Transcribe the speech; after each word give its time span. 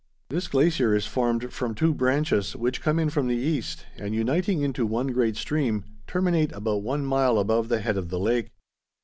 This 0.31 0.47
glacier 0.47 0.95
is 0.95 1.05
formed 1.05 1.53
from 1.53 1.75
two 1.75 1.93
branches, 1.93 2.55
which 2.55 2.81
come 2.81 2.97
in 2.97 3.11
from 3.11 3.27
the 3.27 3.35
east, 3.35 3.85
and 3.97 4.15
uniting 4.15 4.63
into 4.63 4.83
one 4.83 5.09
great 5.09 5.37
stream, 5.37 5.83
terminate 6.07 6.51
about 6.53 6.81
one 6.81 7.05
mile 7.05 7.37
above 7.37 7.69
the 7.69 7.81
head 7.81 7.97
of 7.97 8.09
the 8.09 8.17
lake. 8.17 8.49